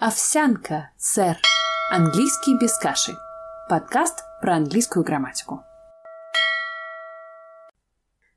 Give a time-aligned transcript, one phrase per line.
[0.00, 1.36] Овсянка, сэр.
[1.90, 3.16] Английский без каши.
[3.68, 5.64] Подкаст про английскую грамматику.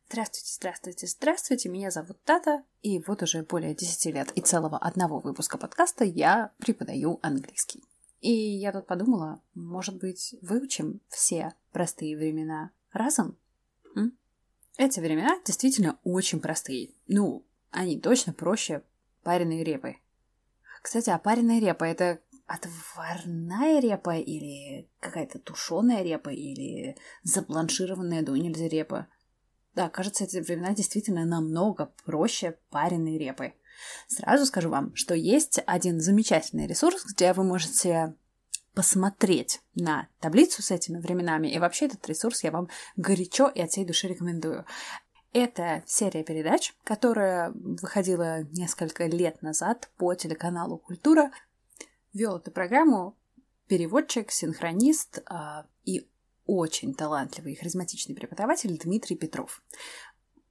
[0.09, 1.69] Здравствуйте, здравствуйте, здравствуйте.
[1.69, 6.51] Меня зовут Тата, и вот уже более 10 лет и целого одного выпуска подкаста я
[6.57, 7.83] преподаю английский.
[8.21, 13.37] И я тут подумала, может быть, выучим все простые времена разом?
[13.95, 14.17] М?
[14.77, 16.89] Эти времена действительно очень простые.
[17.05, 18.81] Ну, они точно проще
[19.21, 19.97] пареной репы.
[20.81, 29.07] Кстати, пареная репа это отварная репа или какая-то тушеная репа или забланшированная до нельзя репа?
[29.73, 33.53] Да, кажется, эти времена действительно намного проще пареной репы.
[34.07, 38.15] Сразу скажу вам, что есть один замечательный ресурс, где вы можете
[38.73, 41.47] посмотреть на таблицу с этими временами.
[41.47, 44.65] И вообще этот ресурс я вам горячо и от всей души рекомендую.
[45.33, 51.31] Это серия передач, которая выходила несколько лет назад по телеканалу «Культура».
[52.11, 53.15] Вел эту программу
[53.67, 56.09] переводчик, синхронист э, и
[56.45, 59.63] очень талантливый и харизматичный преподаватель Дмитрий Петров.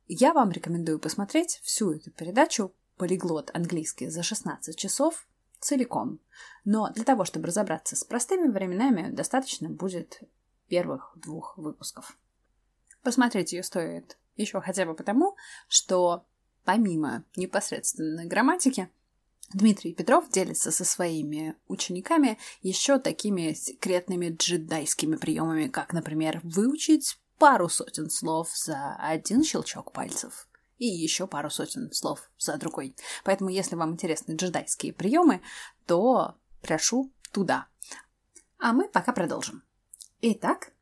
[0.09, 5.29] Я вам рекомендую посмотреть всю эту передачу «Полиглот английский за 16 часов»
[5.59, 6.21] целиком.
[6.65, 10.23] Но для того, чтобы разобраться с простыми временами, достаточно будет
[10.69, 12.17] первых двух выпусков.
[13.03, 15.37] Посмотреть ее стоит еще хотя бы потому,
[15.69, 16.27] что
[16.65, 18.91] помимо непосредственной грамматики,
[19.53, 27.69] Дмитрий Петров делится со своими учениками еще такими секретными джедайскими приемами, как, например, выучить пару
[27.69, 30.47] сотен слов за один щелчок пальцев
[30.79, 32.95] и еще пару сотен слов за другой.
[33.25, 35.43] Поэтому, если вам интересны джедайские приемы,
[35.87, 37.67] то прошу туда.
[38.59, 39.63] А мы пока продолжим.
[40.21, 40.73] Итак,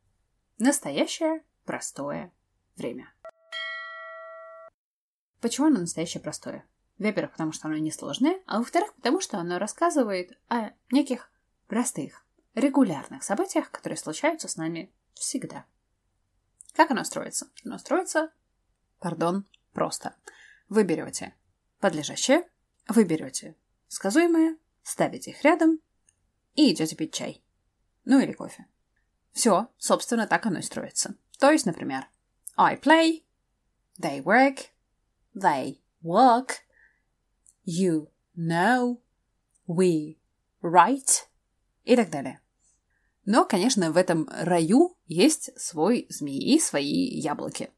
[0.57, 2.31] настоящее простое
[2.75, 3.11] время.
[5.41, 6.65] Почему оно настоящее простое?
[6.97, 11.31] Во-первых, потому что оно несложное, а во-вторых, потому что оно рассказывает о неких
[11.67, 15.65] простых, регулярных событиях, которые случаются с нами всегда.
[16.73, 17.47] Как оно строится?
[17.63, 18.31] Оно строится,
[18.99, 20.15] пардон, просто.
[20.67, 21.33] Вы берете
[21.79, 22.47] подлежащее,
[22.87, 23.55] вы берете
[23.87, 25.79] сказуемое, ставите их рядом
[26.55, 27.41] и идете пить чай.
[28.03, 28.65] Ну или кофе.
[29.31, 31.15] Все, собственно, так оно и строится.
[31.37, 32.07] То есть, например,
[32.57, 33.23] I play,
[33.97, 34.65] they work,
[35.35, 36.63] they work,
[37.65, 38.97] you know,
[39.67, 40.17] we
[40.61, 41.27] write
[41.85, 42.39] и так далее.
[43.25, 47.69] Но, конечно, в этом раю есть свой змеи и свои яблоки.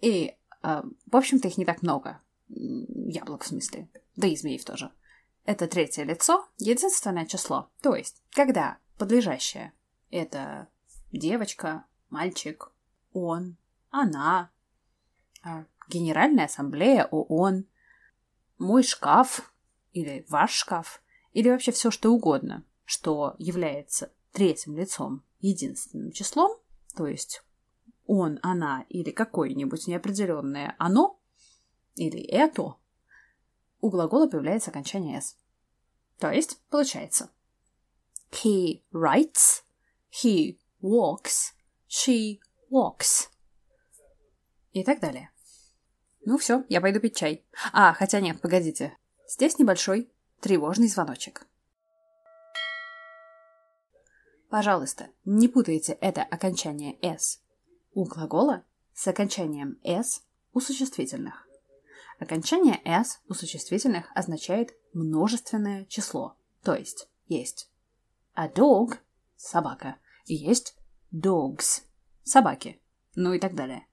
[0.00, 2.20] И, э, в общем-то, их не так много.
[2.48, 3.88] Яблок в смысле.
[4.16, 4.90] Да и змеев тоже.
[5.44, 7.70] Это третье лицо, единственное число.
[7.80, 9.72] То есть, когда подлежащее—
[10.10, 10.68] это
[11.12, 12.72] девочка, мальчик,
[13.12, 13.56] он,
[13.90, 14.50] она,
[15.42, 17.66] а, Генеральная ассамблея ООН,
[18.58, 19.52] мой шкаф
[19.92, 21.02] или ваш шкаф,
[21.32, 26.56] или вообще все что угодно, что является третьим лицом единственным числом,
[26.96, 27.42] то есть
[28.06, 31.20] он, она или какое-нибудь неопределенное оно
[31.96, 32.76] или это,
[33.80, 35.36] у глагола появляется окончание s.
[36.18, 37.30] То есть получается
[38.30, 39.64] He writes,
[40.12, 41.52] he walks,
[41.88, 42.38] she
[42.70, 43.28] walks
[44.72, 45.30] и так далее.
[46.24, 47.44] Ну все, я пойду пить чай.
[47.72, 48.96] А, хотя нет, погодите.
[49.26, 50.10] Здесь небольшой
[50.40, 51.46] тревожный звоночек.
[54.50, 57.40] Пожалуйста, не путайте это окончание «s»
[57.94, 61.46] у глагола с окончанием «s» у существительных.
[62.18, 67.70] Окончание «s» у существительных означает множественное число, то есть есть
[68.34, 68.98] a dog–
[69.36, 70.76] собака, и есть
[71.12, 71.82] dogs–
[72.24, 72.80] собаки,
[73.14, 73.86] ну и так далее.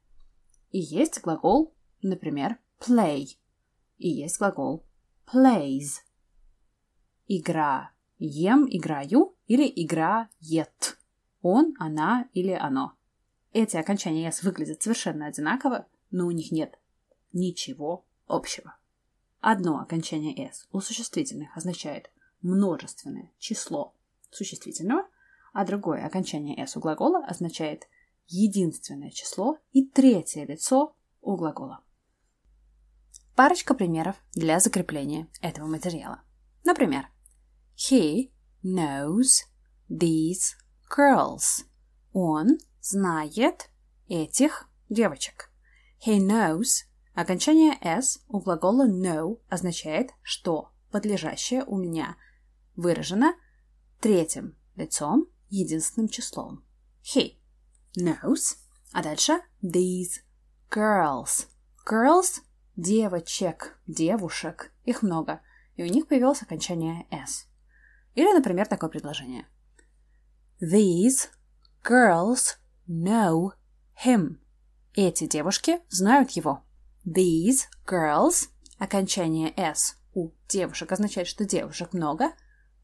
[0.71, 3.37] И есть глагол Например, play.
[3.97, 4.85] И есть глагол
[5.25, 6.01] plays.
[7.27, 7.91] Игра.
[8.19, 10.97] Ем, играю или играет.
[11.41, 12.93] Он, она или оно.
[13.53, 16.79] Эти окончания «с» выглядят совершенно одинаково, но у них нет
[17.33, 18.75] ничего общего.
[19.39, 23.93] Одно окончание «с» у существительных означает множественное число
[24.31, 25.07] существительного,
[25.53, 27.87] а другое окончание «с» у глагола означает
[28.27, 31.83] единственное число и третье лицо у глагола.
[33.37, 36.23] Парочка примеров для закрепления этого материала.
[36.63, 37.07] Например,
[37.75, 38.31] He
[38.63, 39.43] knows
[39.87, 40.55] these
[40.89, 41.63] girls.
[42.13, 43.69] Он знает
[44.07, 45.51] этих девочек.
[46.03, 46.85] He knows.
[47.13, 52.17] Окончание s у глагола know означает, что подлежащее у меня
[52.75, 53.35] выражено
[53.99, 56.63] третьим лицом, единственным числом.
[57.03, 57.35] He
[57.95, 58.57] knows.
[58.93, 60.23] А дальше these
[60.71, 61.45] girls.
[61.87, 62.41] Girls
[62.77, 65.41] девочек, девушек, их много,
[65.75, 67.47] и у них появилось окончание «s».
[68.13, 69.45] Или, например, такое предложение.
[70.61, 71.29] These
[71.83, 72.57] girls
[72.87, 73.51] know
[74.05, 74.37] him.
[74.93, 76.63] Эти девушки знают его.
[77.05, 78.49] These girls,
[78.79, 82.31] окончание s у девушек означает, что девушек много.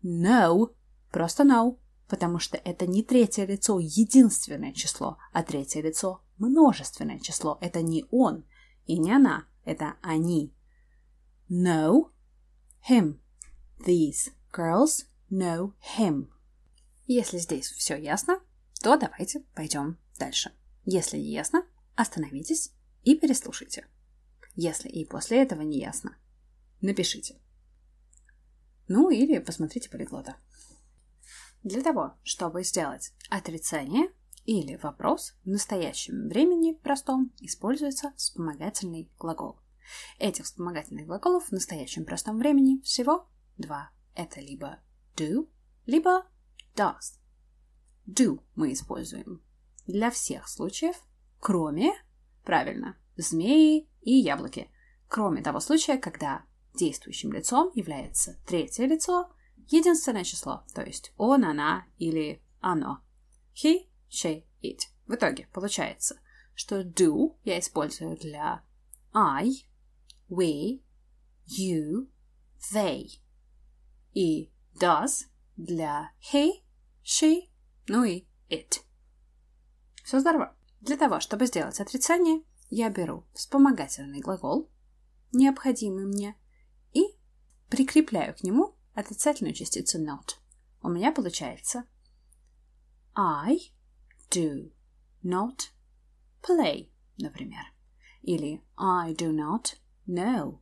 [0.03, 0.75] Know,
[1.11, 7.57] просто know, потому что это не третье лицо единственное число, а третье лицо множественное число.
[7.61, 8.45] Это не он
[8.85, 10.55] и не она, это они.
[11.49, 12.11] Know
[12.89, 13.19] him.
[13.85, 16.29] These girls know him.
[17.05, 18.39] Если здесь все ясно,
[18.81, 20.51] то давайте пойдем дальше.
[20.85, 21.65] Если не ясно,
[21.95, 22.71] остановитесь
[23.03, 23.87] и переслушайте.
[24.55, 26.17] Если и после этого не ясно,
[26.81, 27.39] напишите.
[28.87, 30.37] Ну или посмотрите полиглота.
[31.63, 34.09] Для того, чтобы сделать отрицание
[34.45, 39.59] или вопрос в настоящем времени простом используется вспомогательный глагол.
[40.19, 43.91] Этих вспомогательных глаголов в настоящем простом времени всего два.
[44.15, 44.79] Это либо
[45.15, 45.47] do,
[45.85, 46.25] либо
[46.75, 47.19] does.
[48.05, 49.41] Do мы используем
[49.87, 50.95] для всех случаев,
[51.39, 51.93] кроме,
[52.43, 54.69] правильно, змеи и яблоки,
[55.07, 56.43] кроме того случая, когда
[56.73, 59.31] действующим лицом является третье лицо,
[59.69, 62.99] единственное число, то есть он, она или оно.
[63.53, 64.81] He, she, it.
[65.07, 66.19] В итоге получается,
[66.53, 68.63] что do я использую для
[69.11, 69.49] I,
[70.29, 70.81] we,
[71.47, 72.07] you,
[72.73, 73.07] they.
[74.13, 75.25] И does
[75.57, 76.63] для he,
[77.03, 77.49] she,
[77.87, 78.81] ну и it.
[80.03, 80.55] Все здорово.
[80.81, 84.69] Для того, чтобы сделать отрицание, я беру вспомогательный глагол,
[85.31, 86.35] необходимый мне,
[86.91, 87.03] и
[87.69, 90.35] прикрепляю к нему отрицательную частицу not.
[90.81, 91.85] У меня получается
[93.15, 93.72] I
[94.33, 94.71] do
[95.23, 95.69] not
[96.41, 97.63] play, например.
[98.23, 99.75] Или I do not
[100.07, 100.59] know.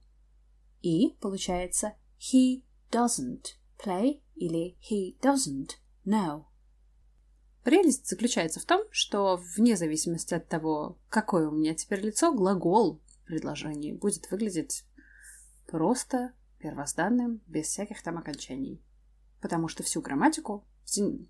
[0.82, 6.46] И получается he doesn't play или he doesn't know.
[7.64, 13.00] Прелесть заключается в том, что вне зависимости от того, какое у меня теперь лицо, глагол
[13.06, 14.84] в предложении будет выглядеть
[15.68, 18.84] просто первозданным, без всяких там окончаний.
[19.42, 20.66] Потому что всю грамматику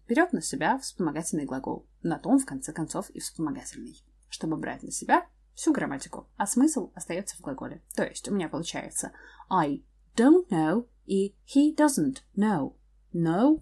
[0.08, 1.88] берет на себя вспомогательный глагол.
[2.02, 4.04] На том, в конце концов, и вспомогательный.
[4.30, 7.84] Чтобы брать на себя всю грамматику, а смысл остается в глаголе.
[7.96, 9.12] То есть у меня получается
[9.50, 9.84] I
[10.16, 12.76] don't know и he doesn't know.
[13.14, 13.62] No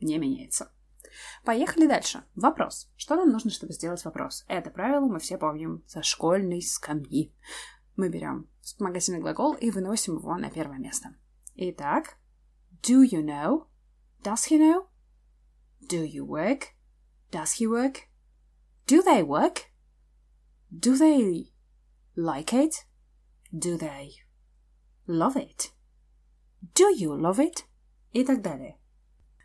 [0.00, 0.72] не меняется.
[1.44, 2.24] Поехали дальше.
[2.34, 2.90] Вопрос.
[2.96, 4.44] Что нам нужно, чтобы сделать вопрос?
[4.48, 7.34] Это правило мы все помним со школьной скамьи.
[7.96, 11.14] Мы берем вспомогательный глагол и выносим его на первое место.
[11.54, 12.16] Итак,
[12.82, 13.66] do you know?
[14.22, 14.86] Does he know?
[15.86, 16.74] Do you work?
[17.30, 18.08] Does he work?
[18.86, 19.70] Do they work?
[20.70, 21.52] Do they
[22.16, 22.84] like it?
[23.52, 24.22] Do they
[25.06, 25.70] love it?
[26.74, 27.64] Do you love it?
[28.12, 28.76] И так далее.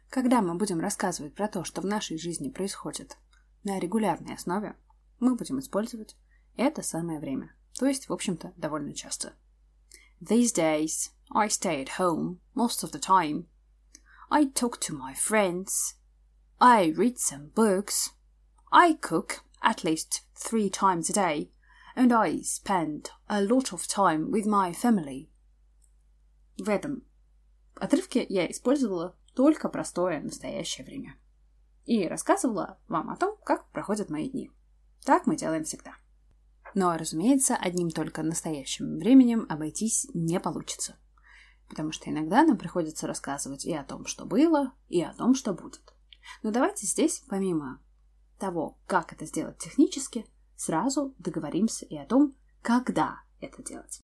[0.10, 3.18] Когда мы будем рассказывать про то, что в нашей жизни происходит
[3.64, 4.76] на регулярной основе,
[5.20, 6.16] мы будем использовать
[6.56, 7.56] это самое время.
[7.74, 9.34] То есть, в общем-то, довольно часто.
[10.22, 13.48] These days, I stay at home most of the time.
[14.30, 15.96] I talk to my friends.
[16.60, 18.12] I read some books.
[18.72, 21.50] I cook at least three times a day.
[21.98, 25.30] And I spend a lot of time with my family.
[26.57, 27.04] В этом
[27.75, 31.18] отрывке я использовала только простое настоящее время.
[31.85, 34.50] И рассказывала вам о том, как проходят мои дни.
[35.04, 35.95] Так мы делаем всегда.
[36.74, 40.95] Но, разумеется, одним только настоящим временем обойтись не получится.
[41.68, 45.54] Потому что иногда нам приходится рассказывать и о том, что было, и о том, что
[45.54, 45.94] будет.
[46.44, 47.82] Но давайте здесь, помимо
[48.40, 54.02] того, как это сделать технически, сразу договоримся и о том, когда это делать.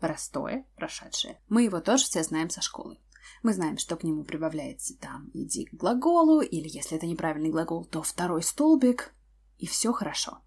[0.00, 1.40] Простое, прошедшее.
[1.48, 2.98] Мы его тоже все знаем со школы.
[3.42, 7.84] Мы знаем, что к нему прибавляется там «иди к глаголу», или если это неправильный глагол,
[7.84, 9.14] то второй столбик,
[9.58, 10.40] и все хорошо.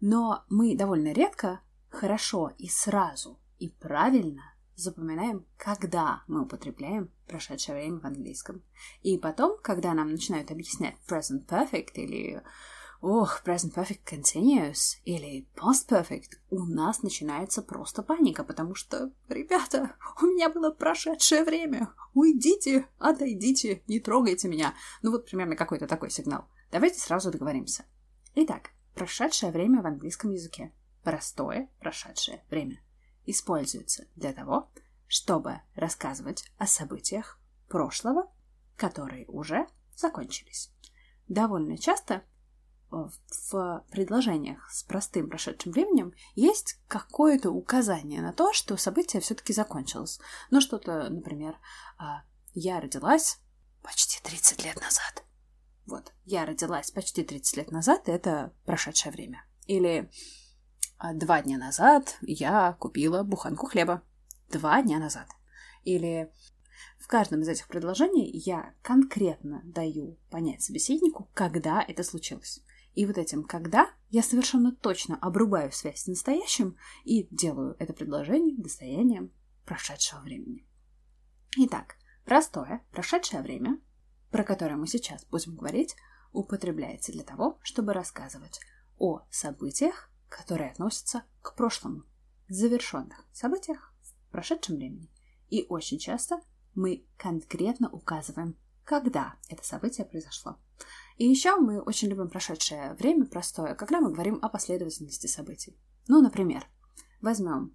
[0.00, 8.00] Но мы довольно редко хорошо и сразу и правильно запоминаем, когда мы употребляем прошедшее время
[8.00, 8.62] в английском.
[9.02, 12.42] И потом, когда нам начинают объяснять present perfect или
[13.00, 19.96] ох, present perfect continuous или past perfect, у нас начинается просто паника, потому что, ребята,
[20.22, 24.74] у меня было прошедшее время, уйдите, отойдите, не трогайте меня.
[25.02, 26.46] Ну вот примерно какой-то такой сигнал.
[26.70, 27.84] Давайте сразу договоримся.
[28.34, 30.72] Итак, прошедшее время в английском языке.
[31.02, 32.80] Простое прошедшее время.
[33.30, 34.70] Используется для того,
[35.06, 38.32] чтобы рассказывать о событиях прошлого,
[38.74, 40.72] которые уже закончились.
[41.28, 42.24] Довольно часто
[42.90, 50.20] в предложениях с простым прошедшим временем есть какое-то указание на то, что событие все-таки закончилось.
[50.50, 51.58] Ну, что-то, например,
[51.98, 52.22] а,
[52.54, 53.40] я родилась
[53.82, 55.22] почти 30 лет назад.
[55.84, 59.44] Вот, я родилась почти 30 лет назад, это прошедшее время.
[59.66, 60.10] Или
[61.14, 64.02] два дня назад я купила буханку хлеба.
[64.50, 65.28] Два дня назад.
[65.84, 66.30] Или
[66.98, 72.60] в каждом из этих предложений я конкретно даю понять собеседнику, когда это случилось.
[72.94, 78.56] И вот этим «когда» я совершенно точно обрубаю связь с настоящим и делаю это предложение
[78.56, 79.32] достоянием
[79.64, 80.66] прошедшего времени.
[81.56, 83.80] Итак, простое прошедшее время,
[84.30, 85.94] про которое мы сейчас будем говорить,
[86.32, 88.60] употребляется для того, чтобы рассказывать
[88.98, 92.04] о событиях, которые относятся к прошлому,
[92.48, 95.10] завершенных событиях в прошедшем времени.
[95.48, 96.40] И очень часто
[96.74, 100.58] мы конкретно указываем, когда это событие произошло.
[101.16, 105.76] И еще мы очень любим прошедшее время простое, когда мы говорим о последовательности событий.
[106.06, 106.66] Ну, например,
[107.20, 107.74] возьмем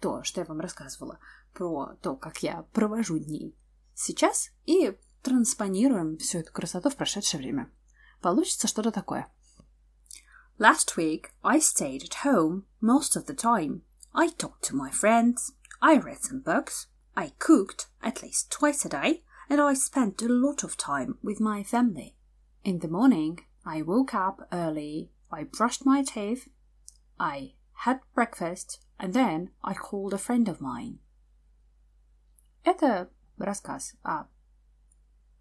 [0.00, 1.18] то, что я вам рассказывала
[1.52, 3.56] про то, как я провожу дни
[3.94, 7.70] сейчас, и транспонируем всю эту красоту в прошедшее время.
[8.20, 9.26] Получится что-то такое.
[10.57, 13.81] Last week I stayed at home most of the time.
[14.13, 18.89] I talked to my friends, I read some books, I cooked at least twice a
[18.89, 22.15] day, and I spent a lot of time with my family.
[22.63, 26.47] In the morning, I woke up early, I brushed my teeth,
[27.19, 27.53] I
[27.85, 30.99] had breakfast, and then I called a friend of mine.
[32.63, 34.25] Это рассказ о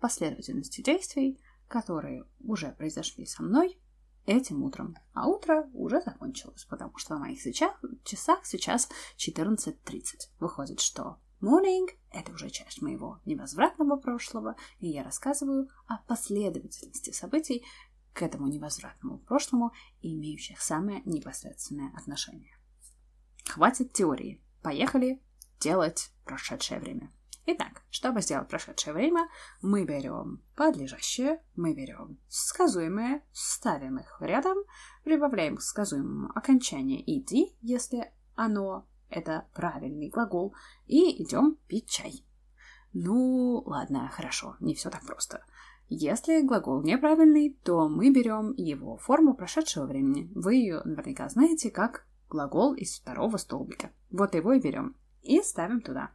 [0.00, 3.78] последовательности действий, которые уже произошли со мной
[4.25, 4.95] этим утром.
[5.13, 7.41] А утро уже закончилось, потому что на моих
[8.03, 10.03] часах сейчас 14.30.
[10.39, 17.63] Выходит, что Morning— это уже часть моего невозвратного прошлого, и я рассказываю о последовательности событий
[18.13, 22.57] к этому невозвратному прошлому, имеющих самое непосредственное отношение.
[23.45, 24.41] Хватит теории.
[24.63, 25.21] Поехали
[25.59, 27.11] делать прошедшее время.
[27.47, 29.29] Итак, чтобы сделать прошедшее время,
[29.61, 34.57] мы берем подлежащее, мы берем сказуемое, ставим их рядом,
[35.03, 40.55] прибавляем к сказуемому окончание «иди», если оно это правильный глагол,
[40.87, 42.25] и идем пить чай.
[42.93, 45.45] Ну, ладно, хорошо, не все так просто.
[45.87, 50.31] Если глагол неправильный, то мы берем его форму прошедшего времени.
[50.33, 53.91] Вы ее наверняка знаете как глагол из второго столбика.
[54.09, 54.95] Вот его и берем.
[55.21, 56.11] И ставим туда,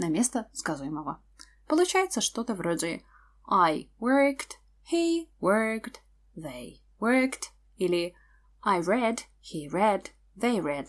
[0.00, 1.22] на место сказуемого.
[1.68, 3.04] Получается что-то вроде
[3.48, 4.58] I worked,
[4.90, 6.00] he worked,
[6.36, 8.14] they worked, или
[8.62, 10.88] I read, he read, they read.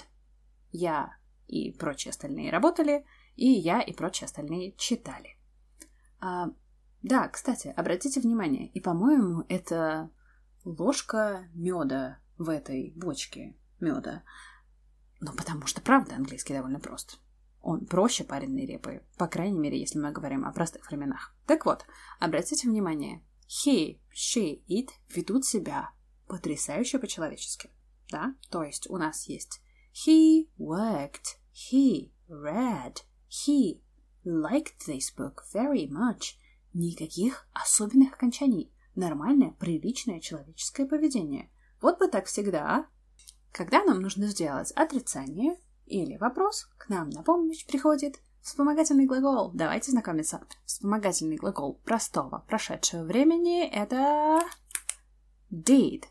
[0.72, 5.38] Я и прочие остальные работали, и я и прочие остальные читали.
[6.20, 6.48] А,
[7.02, 10.10] да, кстати, обратите внимание, и, по-моему, это
[10.64, 14.24] ложка меда в этой бочке меда.
[15.20, 17.20] Ну, потому что, правда, английский довольно прост.
[17.62, 21.36] Он проще пареной репы, по крайней мере, если мы говорим о простых временах.
[21.46, 21.86] Так вот,
[22.20, 25.92] обратите внимание, he, she, it ведут себя
[26.28, 27.70] потрясающе по-человечески.
[28.10, 28.36] Да?
[28.50, 29.62] То есть у нас есть
[29.94, 33.04] he worked, He read.
[33.28, 33.82] He
[34.24, 36.38] liked this book very much.
[36.74, 38.72] Никаких особенных окончаний.
[38.96, 41.50] Нормальное, приличное человеческое поведение.
[41.82, 42.88] Вот бы так всегда.
[43.52, 45.58] Когда нам нужно сделать отрицание
[45.92, 49.52] или вопрос, к нам на помощь приходит вспомогательный глагол.
[49.54, 50.42] Давайте знакомиться.
[50.66, 54.40] Вспомогательный глагол простого прошедшего времени— это
[55.52, 56.06] did.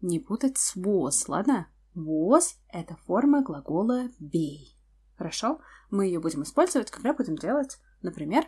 [0.00, 1.68] Не путать с was, ладно?
[1.94, 4.68] Was— это форма глагола be.
[5.16, 5.60] Хорошо?
[5.90, 8.46] Мы ее будем использовать, когда будем делать, например,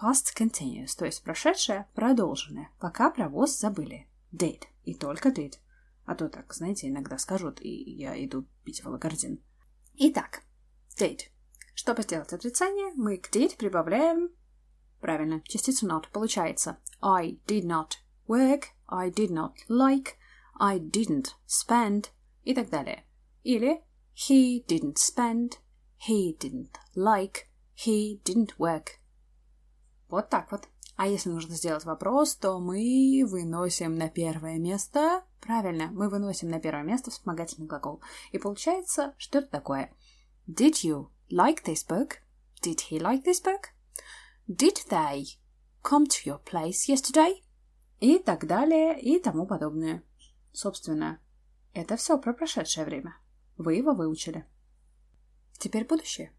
[0.00, 4.08] past continuous, то есть прошедшее продолженное, пока про was забыли.
[4.32, 4.62] Did.
[4.84, 5.54] И только did.
[6.04, 9.42] А то так, знаете, иногда скажут, и я иду пить волокордин.
[9.98, 10.42] Итак,
[10.98, 11.28] did.
[11.74, 14.30] Чтобы сделать отрицание, мы к did прибавляем,
[15.00, 16.04] правильно, частицу not.
[16.12, 17.92] Получается I did not
[18.26, 20.14] work, I did not like,
[20.58, 22.06] I didn't spend
[22.44, 23.04] и так далее.
[23.42, 23.82] Или
[24.14, 25.58] he didn't spend,
[25.98, 27.48] He didn't like.
[27.74, 29.00] He didn't work.
[30.08, 30.68] Вот так вот.
[30.98, 35.22] А если нужно сделать вопрос, то мы выносим на первое место...
[35.40, 38.02] Правильно, мы выносим на первое место вспомогательный глагол.
[38.32, 39.92] И получается, что это такое?
[40.48, 42.14] Did you like this book?
[42.60, 43.68] Did he like this book?
[44.48, 45.24] Did they
[45.84, 47.44] come to your place yesterday?
[48.00, 50.02] И так далее, и тому подобное.
[50.52, 51.20] Собственно,
[51.74, 53.16] это все про прошедшее время.
[53.56, 54.44] Вы его выучили.
[55.60, 56.32] Теперь будущее.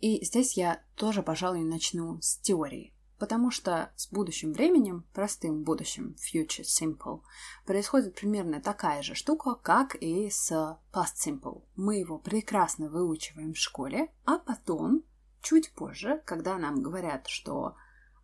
[0.00, 2.92] И здесь я тоже, пожалуй, начну с теории.
[3.18, 7.22] Потому что с будущим временем, простым будущим, future simple,
[7.64, 10.52] происходит примерно такая же штука, как и с
[10.92, 11.62] past simple.
[11.76, 15.02] Мы его прекрасно выучиваем в школе, а потом
[15.40, 17.74] чуть позже, когда нам говорят, что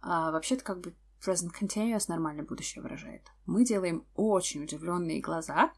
[0.03, 3.23] а, вообще-то как бы present continuous нормально будущее выражает.
[3.47, 5.73] Мы делаем очень удивленные глаза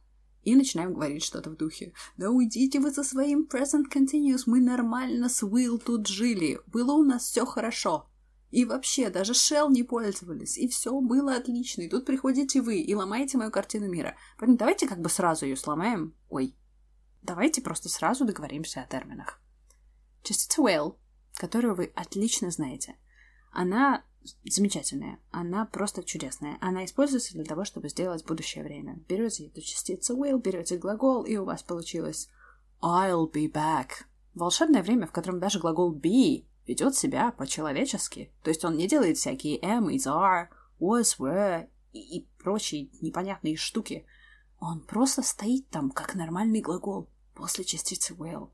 [0.45, 1.93] и начинаем говорить что-то в духе.
[2.17, 7.03] Да уйдите вы со своим present continuous, мы нормально с Will тут жили, было у
[7.03, 8.09] нас все хорошо.
[8.51, 11.83] И вообще, даже Shell не пользовались, и все было отлично.
[11.83, 14.17] И тут приходите вы и ломаете мою картину мира.
[14.39, 16.15] Поэтому давайте как бы сразу ее сломаем.
[16.29, 16.55] Ой.
[17.23, 19.41] Давайте просто сразу договоримся о терминах.
[20.23, 20.97] Частица will,
[21.35, 22.97] которую вы отлично знаете,
[23.51, 24.05] она
[24.45, 26.59] замечательная, она просто чудесная.
[26.61, 29.01] Она используется для того, чтобы сделать будущее время.
[29.09, 32.29] Берете эту частицу will, берете глагол, и у вас получилось
[32.81, 33.91] I'll be back.
[34.35, 38.33] Волшебное время, в котором даже глагол be ведет себя по-человечески.
[38.43, 40.49] То есть он не делает всякие am, is, are,
[40.81, 44.07] was, were и, и прочие непонятные штуки.
[44.59, 48.51] Он просто стоит там, как нормальный глагол, после частицы will.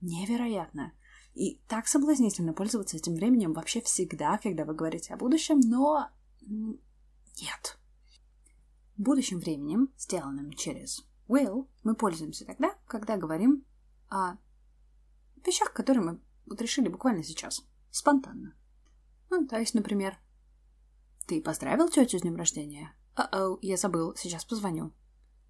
[0.00, 0.92] Невероятно.
[1.40, 6.10] И так соблазнительно пользоваться этим временем вообще всегда, когда вы говорите о будущем, но
[6.42, 7.78] нет.
[8.98, 13.64] Будущим временем, сделанным через will, мы пользуемся тогда, когда говорим
[14.10, 14.34] о
[15.46, 17.62] вещах, которые мы вот решили буквально сейчас.
[17.90, 18.54] Спонтанно.
[19.30, 20.18] Ну, то есть, например,
[21.26, 22.94] ты поздравил тетю с днем рождения?
[23.16, 24.92] Uh-oh, я забыл, сейчас позвоню.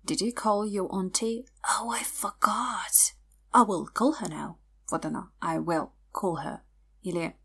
[0.04, 1.48] Did you call your auntie?
[1.64, 3.12] Oh, I forgot.
[3.52, 4.60] I will call her now.
[4.90, 5.30] Вот оно.
[5.40, 6.60] I will call her.
[7.02, 7.36] Или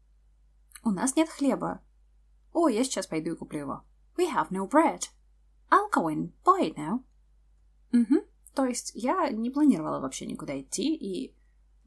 [0.84, 1.82] у нас нет хлеба.
[2.54, 3.84] О, я сейчас пойду и куплю его.
[4.18, 5.10] We have no bread.
[5.70, 7.04] I'll go and buy it now.
[7.92, 8.25] Угу.
[8.54, 11.36] То есть я не планировала вообще никуда идти и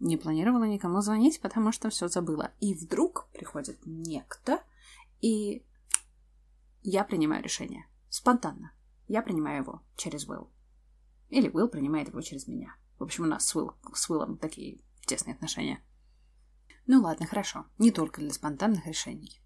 [0.01, 2.53] не планировала никому звонить, потому что все забыла.
[2.61, 4.63] И вдруг приходит некто,
[5.21, 5.65] и
[6.83, 7.87] я принимаю решение.
[8.09, 8.73] Спонтанно.
[9.09, 10.49] Я принимаю его через Will.
[11.31, 12.77] Или Will принимает его через меня.
[12.99, 15.83] В общем, у нас с, Will, с Willом такие тесные отношения.
[16.87, 17.67] Ну ладно, хорошо.
[17.79, 19.43] Не только для спонтанных решений.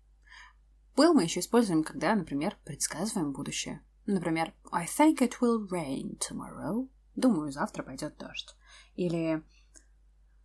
[0.96, 3.82] Will мы еще используем, когда, например, предсказываем будущее.
[4.04, 6.88] Например, I think it will rain tomorrow.
[7.16, 8.54] Думаю, завтра пойдет дождь.
[8.94, 9.42] Или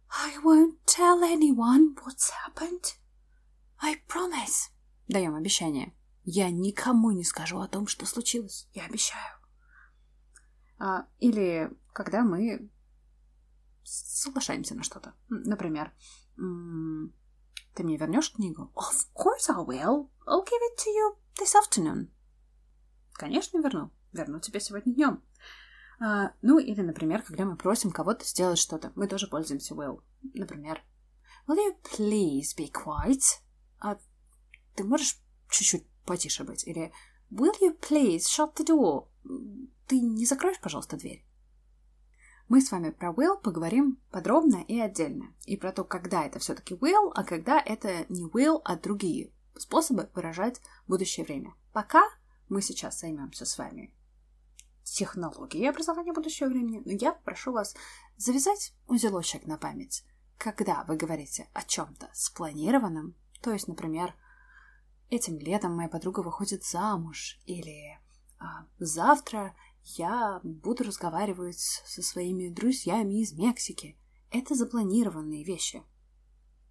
[0.09, 2.95] I won't tell anyone what's happened.
[3.79, 4.71] I promise.
[5.07, 5.93] Даем обещание.
[6.23, 8.67] Я никому не скажу о том, что случилось.
[8.73, 9.37] Я обещаю.
[10.79, 12.69] А, или когда мы
[13.87, 15.13] соглашаемся на что-то.
[15.29, 15.93] Например,
[16.35, 18.71] ты мне вернешь книгу?
[18.75, 20.09] Of course I will.
[20.27, 22.09] I'll give it to you this afternoon.
[23.13, 23.91] Конечно, верну.
[24.11, 25.23] Верну тебе сегодня днем.
[25.99, 30.03] А, ну, или, например, когда мы просим кого-то сделать что-то, мы тоже пользуемся will.
[30.33, 30.83] Например,
[31.47, 33.23] Will you please be quiet?
[33.79, 33.97] А
[34.75, 36.67] ты можешь чуть-чуть потише быть?
[36.67, 36.91] Или
[37.31, 39.07] Will you please shut the door?
[39.87, 41.26] Ты не закроешь, пожалуйста, дверь?
[42.49, 45.33] Мы с вами про will поговорим подробно и отдельно.
[45.45, 50.09] И про то, когда это все-таки will, а когда это не will, а другие способы
[50.13, 51.55] выражать будущее время.
[51.73, 52.03] Пока
[52.47, 53.93] мы сейчас займемся с вами
[54.83, 57.75] технологии образования будущего времени, но я прошу вас
[58.15, 60.05] завязать узелочек на память.
[60.37, 64.13] Когда вы говорите о чем-то спланированном, то есть, например,
[65.09, 67.99] этим летом моя подруга выходит замуж, или
[68.39, 69.53] а, завтра
[69.95, 73.97] я буду разговаривать со своими друзьями из Мексики.
[74.31, 75.83] Это запланированные вещи.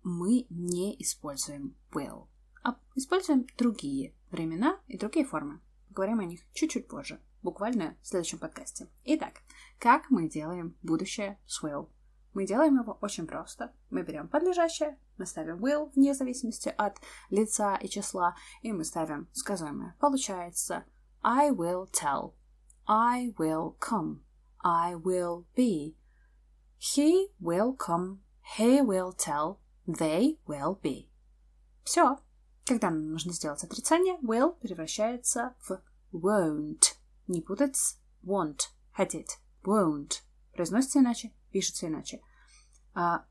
[0.03, 2.29] Мы не используем will,
[2.63, 5.61] а используем другие времена и другие формы.
[5.89, 8.89] Поговорим о них чуть-чуть позже буквально в следующем подкасте.
[9.05, 9.41] Итак,
[9.79, 11.89] как мы делаем будущее с will?
[12.35, 13.73] Мы делаем его очень просто.
[13.89, 17.01] Мы берем подлежащее, мы ставим will вне зависимости от
[17.31, 19.97] лица и числа, и мы ставим сказуемое.
[19.99, 20.85] Получается
[21.23, 22.35] I will tell,
[22.89, 24.21] I will come,
[24.65, 25.97] I will be,
[26.79, 28.21] he will come,
[28.57, 31.09] he will tell, they will be.
[31.85, 32.19] Все.
[32.65, 35.81] Когда нам нужно сделать отрицание, will превращается в
[36.13, 36.97] won't.
[37.29, 39.39] Не путать с want, хотеть.
[39.63, 40.23] Won't.
[40.53, 42.21] Произносится иначе, пишется иначе.
[42.95, 43.25] А,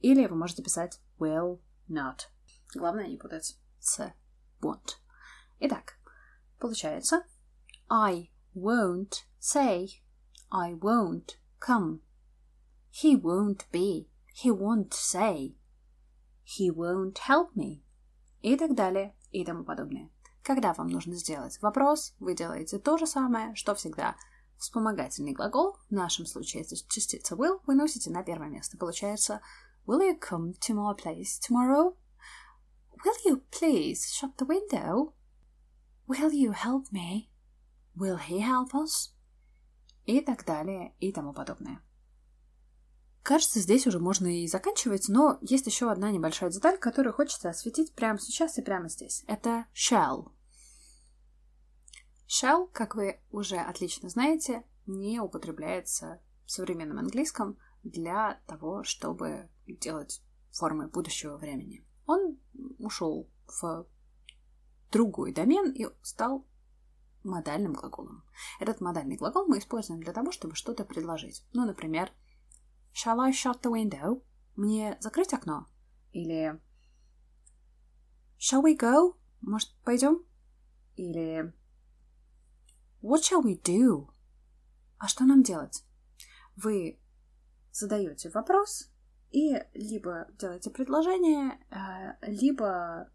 [0.00, 2.28] или вы можете писать will not.
[2.74, 4.12] Главное не путать с
[4.60, 4.96] won't.
[5.60, 5.98] Итак,
[6.58, 7.24] получается
[7.88, 10.00] I won't say,
[10.50, 12.00] I won't come.
[12.90, 15.56] He won't be, he won't say,
[16.44, 17.82] he won't help me.
[18.42, 20.10] И так далее, и тому подобное.
[20.42, 24.16] Когда вам нужно сделать вопрос, вы делаете то же самое, что всегда.
[24.58, 28.76] Вспомогательный глагол, в нашем случае это частица will, вы носите на первое место.
[28.76, 29.40] Получается
[29.86, 31.96] Will you come to my place tomorrow?
[33.04, 35.12] Will you please shut the window?
[36.06, 37.28] Will you help me?
[37.96, 39.12] Will he help us?
[40.06, 41.80] И так далее, и тому подобное.
[43.22, 47.94] Кажется, здесь уже можно и заканчивать, но есть еще одна небольшая деталь, которую хочется осветить
[47.94, 49.24] прямо сейчас и прямо здесь.
[49.26, 50.30] Это shall.
[52.28, 60.22] Shall, как вы уже отлично знаете, не употребляется в современном английском для того, чтобы делать
[60.50, 61.82] формы будущего времени.
[62.06, 62.38] Он
[62.78, 63.86] ушел в
[64.90, 66.46] другой домен и стал
[67.24, 68.24] модальным глаголом.
[68.60, 71.44] Этот модальный глагол мы используем для того, чтобы что-то предложить.
[71.52, 72.12] Ну, например,
[72.92, 74.22] Shall I shut the window?
[74.56, 75.66] Мне закрыть окно?
[76.12, 76.60] Или
[78.38, 79.16] Shall we go?
[79.40, 80.24] Может, пойдем?
[80.96, 81.52] Или
[83.02, 84.08] What shall we do?
[84.98, 85.84] А что нам делать?
[86.56, 87.00] Вы
[87.72, 88.90] задаете вопрос
[89.30, 93.10] и либо делаете предложение, э, либо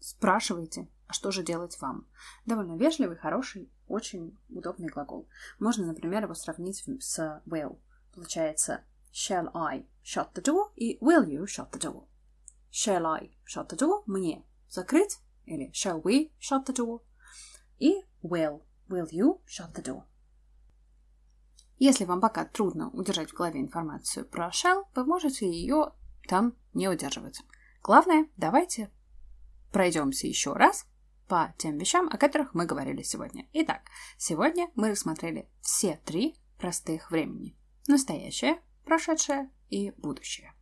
[0.00, 2.06] спрашиваете, а что же делать вам?
[2.46, 5.28] Довольно вежливый, хороший, очень удобный глагол.
[5.58, 7.78] Можно, например, его сравнить с will.
[8.12, 12.06] Получается shall I shut the door и will you shut the door.
[12.72, 14.02] Shall I shut the door?
[14.06, 17.02] Мне закрыть или shall we shut the door?
[17.78, 18.62] И will.
[18.88, 20.02] Will you shut the door?
[21.78, 25.92] Если вам пока трудно удержать в голове информацию про shall, вы можете ее
[26.26, 27.40] там не удерживать.
[27.82, 28.90] Главное, давайте
[29.72, 30.86] пройдемся еще раз
[31.28, 33.48] по тем вещам, о которых мы говорили сегодня.
[33.52, 33.82] Итак,
[34.16, 37.56] сегодня мы рассмотрели все три простых времени.
[37.88, 40.52] Настоящее, прошедшее и будущее.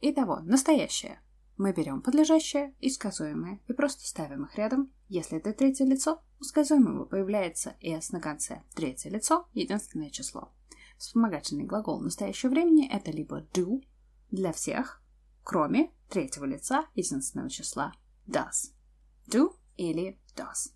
[0.00, 1.20] Итого, настоящее.
[1.56, 4.92] Мы берем подлежащее и сказуемое и просто ставим их рядом.
[5.08, 8.62] Если это третье лицо, у сказуемого появляется s на конце.
[8.74, 10.52] Третье лицо– единственное число.
[10.98, 13.82] Вспомогательный глагол настоящего времени– это либо do
[14.30, 15.02] для всех,
[15.44, 17.94] кроме третьего лица единственного числа
[18.26, 18.72] does.
[19.26, 20.72] Do или does.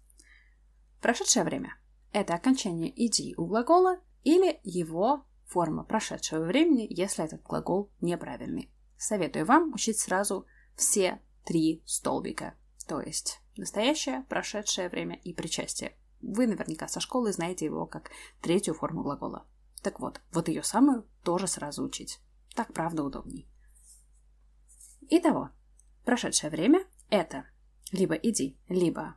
[1.01, 1.77] Прошедшее время–
[2.13, 8.71] это окончание ed у глагола или его форма прошедшего времени, если этот глагол неправильный.
[8.97, 12.55] Советую вам учить сразу все три столбика,
[12.87, 15.97] то есть настоящее, прошедшее время и причастие.
[16.21, 18.11] Вы наверняка со школы знаете его как
[18.43, 19.47] третью форму глагола.
[19.83, 22.21] Так вот, вот ее самую тоже сразу учить.
[22.55, 23.49] Так правда удобней.
[25.09, 25.51] Итого,
[26.05, 27.47] прошедшее время– это
[27.93, 29.17] либо иди, либо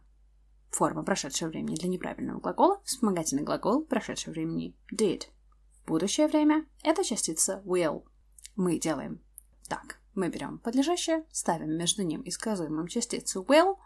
[0.69, 5.23] форма прошедшего времени для неправильного глагола, вспомогательный глагол прошедшего времени did.
[5.85, 8.05] Будущее время– это частица will.
[8.55, 9.21] Мы делаем
[9.67, 9.99] так.
[10.15, 13.77] Мы берем подлежащее, ставим между ним и сказуемым частицу will,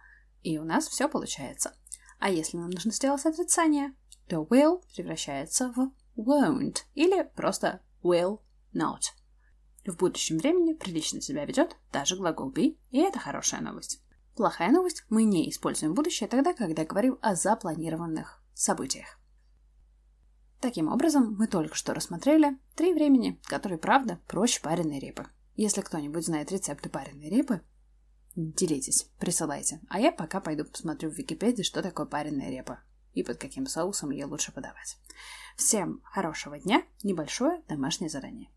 [0.44, 1.74] и у нас все получается.
[2.20, 3.94] А если нам нужно сделать отрицание,
[4.28, 8.42] то will превращается в won't или просто will
[8.74, 9.02] not.
[9.86, 14.02] В будущем времени прилично себя ведет даже глагол be, и это хорошая новость.
[14.38, 19.20] Плохая новость– мы не используем будущее тогда, когда говорим о запланированных событиях.
[20.62, 25.26] Таким образом, мы только что рассмотрели три времени, которые, правда, проще пареной репы.
[25.56, 27.62] Если кто-нибудь знает рецепты пареной репы,
[28.36, 29.82] делитесь, присылайте.
[29.90, 32.82] А я пока пойду посмотрю в Википедии, что такое пареная репа
[33.14, 35.00] и под каким соусом ее лучше подавать.
[35.56, 38.52] Всем хорошего дня, небольшое домашнее задание.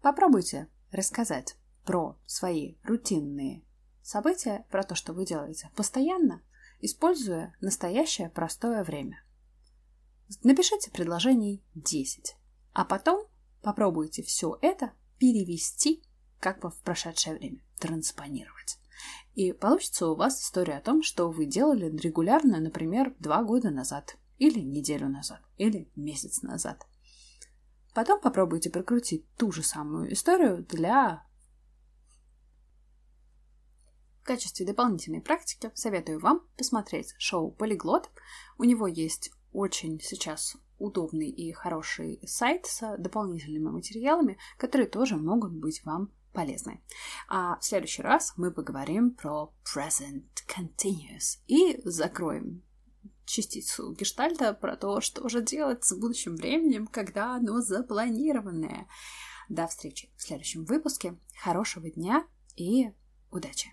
[0.00, 3.62] Попробуйте рассказать про свои рутинные
[4.02, 6.42] события, про то, что вы делаете постоянно,
[6.80, 9.24] используя настоящее простое время.
[10.42, 12.36] Напишите предложений 10.
[12.72, 13.26] А потом
[13.62, 16.02] попробуйте все это перевести
[16.40, 18.78] как бы в прошедшее время, транспонировать.
[19.34, 24.16] И получится у вас история о том, что вы делали регулярно, например, два года назад,
[24.38, 26.84] или неделю назад, или месяц назад.
[27.94, 31.26] Потом попробуйте прокрутить ту же самую историю для...
[34.20, 38.08] В качестве дополнительной практики советую вам посмотреть шоу «Полиглот».
[38.56, 45.52] У него есть очень сейчас удобный и хороший сайт с дополнительными материалами, которые тоже могут
[45.52, 46.80] быть вам полезны.
[47.28, 52.62] А в следующий раз мы поговорим про present continuous и закроем
[53.24, 58.88] частицу гештальта про то, что же делать с будущим временем, когда оно запланированное.
[59.48, 61.18] До встречи в следующем выпуске.
[61.42, 62.24] Хорошего дня
[62.56, 62.90] и
[63.30, 63.72] удачи!